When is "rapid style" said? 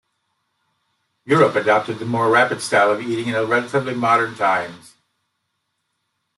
2.27-2.89